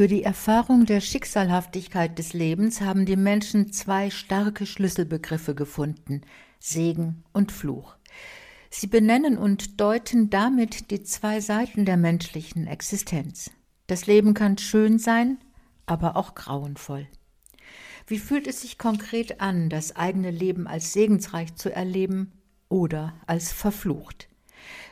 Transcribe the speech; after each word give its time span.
Für 0.00 0.08
die 0.08 0.22
Erfahrung 0.22 0.86
der 0.86 1.02
Schicksalhaftigkeit 1.02 2.18
des 2.18 2.32
Lebens 2.32 2.80
haben 2.80 3.04
die 3.04 3.16
Menschen 3.16 3.70
zwei 3.70 4.08
starke 4.08 4.64
Schlüsselbegriffe 4.64 5.54
gefunden 5.54 6.22
Segen 6.58 7.22
und 7.34 7.52
Fluch. 7.52 7.96
Sie 8.70 8.86
benennen 8.86 9.36
und 9.36 9.78
deuten 9.78 10.30
damit 10.30 10.90
die 10.90 11.02
zwei 11.02 11.42
Seiten 11.42 11.84
der 11.84 11.98
menschlichen 11.98 12.66
Existenz. 12.66 13.50
Das 13.88 14.06
Leben 14.06 14.32
kann 14.32 14.56
schön 14.56 14.98
sein, 14.98 15.36
aber 15.84 16.16
auch 16.16 16.34
grauenvoll. 16.34 17.06
Wie 18.06 18.18
fühlt 18.18 18.46
es 18.46 18.62
sich 18.62 18.78
konkret 18.78 19.42
an, 19.42 19.68
das 19.68 19.96
eigene 19.96 20.30
Leben 20.30 20.66
als 20.66 20.94
segensreich 20.94 21.56
zu 21.56 21.70
erleben 21.70 22.32
oder 22.70 23.12
als 23.26 23.52
verflucht? 23.52 24.29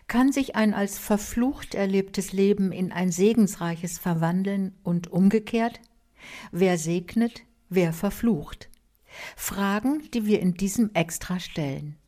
Kann 0.08 0.32
sich 0.32 0.56
ein 0.56 0.72
als 0.72 0.98
verflucht 0.98 1.74
erlebtes 1.74 2.32
Leben 2.32 2.72
in 2.72 2.92
ein 2.92 3.12
segensreiches 3.12 3.98
verwandeln 3.98 4.74
und 4.82 5.12
umgekehrt? 5.12 5.80
Wer 6.50 6.78
segnet, 6.78 7.42
wer 7.68 7.92
verflucht? 7.92 8.70
Fragen, 9.36 10.10
die 10.14 10.24
wir 10.24 10.40
in 10.40 10.54
diesem 10.54 10.94
Extra 10.94 11.38
stellen. 11.38 11.98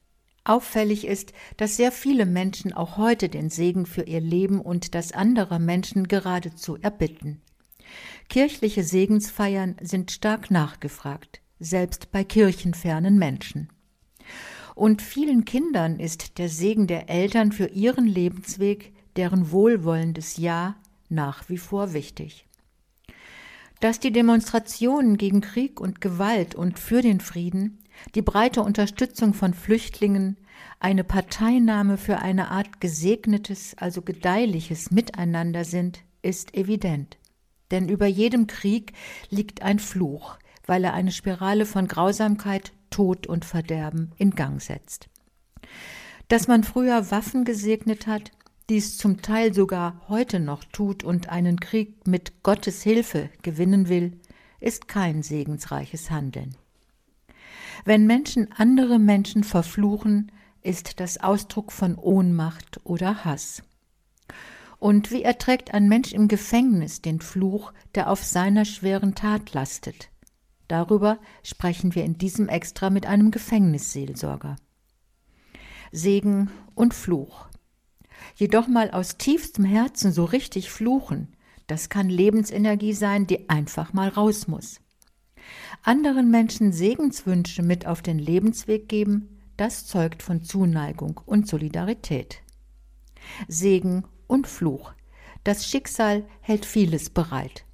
Auffällig 0.45 1.07
ist, 1.07 1.35
dass 1.59 1.77
sehr 1.77 1.93
viele 1.93 2.25
Menschen 2.25 2.73
auch 2.73 2.97
heute 2.97 3.29
den 3.29 3.51
Segen 3.51 3.85
für 3.85 4.05
ihr 4.05 4.23
Leben 4.23 4.63
und 4.63 4.95
das 4.95 5.13
anderer 5.13 5.59
Menschen 5.59 6.09
geradezu 6.09 6.79
erbitten. 6.81 7.43
Kirchliche 8.31 8.83
Segensfeiern 8.83 9.77
sind 9.83 10.11
stark 10.11 10.51
nachgefragt, 10.51 11.43
selbst 11.59 12.11
bei 12.13 12.25
kirchenfernen 12.25 13.19
Menschen. 13.19 13.69
Und 14.81 15.03
vielen 15.03 15.45
Kindern 15.45 16.01
ist 16.01 16.39
der 16.39 16.49
Segen 16.49 16.87
der 16.87 17.11
Eltern 17.11 17.53
für 17.53 17.67
ihren 17.67 18.07
Lebensweg, 18.07 18.95
deren 19.15 19.51
wohlwollendes 19.51 20.39
Ja 20.39 20.75
nach 21.11 21.51
wie 21.51 21.59
vor 21.59 21.93
wichtig. 21.93 22.47
Dass 23.81 24.01
die 24.01 24.11
Demonstrationen 24.11 25.19
gegen 25.19 25.43
Krieg 25.43 25.83
und 25.83 26.01
Gewalt 26.01 26.55
und 26.55 26.79
für 26.79 27.03
den 27.03 27.21
Frieden, 27.21 27.85
die 28.15 28.23
breite 28.23 28.63
Unterstützung 28.63 29.35
von 29.35 29.53
Flüchtlingen, 29.53 30.39
eine 30.79 31.05
Parteinahme 31.05 31.99
für 31.99 32.21
eine 32.21 32.51
Art 32.51 32.81
gesegnetes, 32.81 33.75
also 33.77 34.01
gedeihliches 34.01 34.91
Miteinander 34.91 35.67
sind, 35.67 36.05
ist 36.23 36.55
evident. 36.55 37.19
Denn 37.71 37.91
über 37.91 38.07
jedem 38.07 38.47
Krieg 38.47 38.95
liegt 39.29 39.61
ein 39.61 39.79
Fluch, 39.79 40.39
weil 40.65 40.85
er 40.85 40.95
eine 40.95 41.13
Spirale 41.13 41.67
von 41.67 41.87
Grausamkeit, 41.87 42.73
Tod 42.91 43.27
und 43.27 43.45
Verderben 43.45 44.13
in 44.17 44.33
Gang 44.33 44.61
setzt. 44.61 45.09
Dass 46.29 46.49
man 46.49 46.65
früher 46.65 47.11
Waffen 47.11 47.45
gesegnet 47.45 48.07
hat, 48.07 48.31
dies 48.69 48.97
zum 48.99 49.21
Teil 49.21 49.53
sogar 49.53 50.01
heute 50.09 50.39
noch 50.39 50.63
tut 50.63 51.03
und 51.03 51.29
einen 51.29 51.59
Krieg 51.59 52.07
mit 52.07 52.43
Gottes 52.43 52.83
Hilfe 52.83 53.31
gewinnen 53.43 53.89
will, 53.89 54.21
ist 54.61 54.87
kein 54.87 55.23
segensreiches 55.23 56.11
Handeln. 56.11 56.55
Wenn 57.85 58.07
Menschen 58.07 58.53
andere 58.53 58.99
Menschen 58.99 59.43
verfluchen, 59.43 60.31
ist 60.63 61.01
das 61.01 61.19
Ausdruck 61.19 61.73
von 61.73 61.97
Ohnmacht 61.97 62.81
oder 62.85 63.25
Hass. 63.25 63.63
Und 64.79 65.11
wie 65.11 65.23
erträgt 65.23 65.75
ein 65.75 65.89
Mensch 65.89 66.13
im 66.13 66.29
Gefängnis 66.29 67.03
den 67.03 67.21
Fluch, 67.21 67.73
der 67.95 68.11
auf 68.11 68.25
seiner 68.25 68.65
schweren 68.65 69.15
Tat 69.15 69.53
lastet? 69.53 70.11
Darüber 70.71 71.19
sprechen 71.43 71.97
wir 71.97 72.05
in 72.05 72.17
diesem 72.17 72.49
Extra 72.49 72.91
mit 72.91 73.05
einem 73.05 73.33
Gefängnisseelsorger. 73.33 74.55
Segen 75.91 76.49
und 76.77 76.95
Fluch. 76.95 77.49
Jedoch 78.37 78.69
mal 78.69 78.93
aus 78.93 79.17
tiefstem 79.17 79.65
Herzen 79.65 80.13
so 80.13 80.25
richtig 80.25 80.71
fluchen, 80.71 81.35
das 81.67 81.89
kann 81.89 82.09
Lebensenergie 82.09 82.93
sein, 82.93 83.27
die 83.27 83.51
einfach 83.51 83.93
mal 83.95 84.11
raus 84.11 84.47
muss. 84.47 84.81
Anderen 85.83 86.31
Menschen 86.31 86.71
Segenswünsche 86.73 87.65
mit 87.65 87.89
auf 87.89 88.01
den 88.01 88.21
Lebensweg 88.21 88.89
geben, 88.89 89.41
das 89.57 89.87
zeugt 89.87 90.23
von 90.23 90.45
Zuneigung 90.45 91.21
und 91.27 91.49
Solidarität. 91.49 92.43
Segen 93.49 94.05
und 94.29 94.47
Fluch. 94.47 94.93
Das 95.43 95.67
Schicksal 95.67 96.29
hält 96.41 96.65
vieles 96.65 97.11
bereit. 97.11 97.65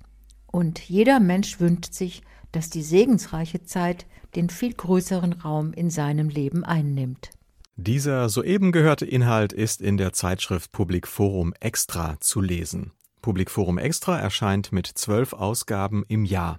Und 0.47 0.81
jeder 0.81 1.21
Mensch 1.21 1.61
wünscht 1.61 1.93
sich, 1.93 2.23
dass 2.57 2.71
die 2.71 2.83
segensreiche 2.83 3.65
Zeit 3.65 4.07
den 4.35 4.49
viel 4.49 4.73
größeren 4.73 5.35
Raum 5.35 5.75
in 5.75 5.91
seinem 5.91 6.31
Leben 6.31 6.65
einnimmt. 6.65 7.29
Dieser 7.77 8.31
soeben 8.31 8.73
gehörte 8.73 9.05
Inhalt 9.05 9.53
ist 9.53 9.83
in 9.83 9.99
der 9.99 10.15
Zeitschrift 10.15 10.73
Public 10.73 11.07
Forum 11.07 11.53
Extra 11.61 12.19
zu 12.21 12.41
lesen. 12.41 12.93
Public 13.21 13.51
Forum 13.51 13.77
Extra 13.77 14.19
erscheint 14.19 14.73
mit 14.73 14.87
zwölf 14.87 15.35
Ausgaben 15.35 16.03
im 16.09 16.25
Jahr. 16.25 16.59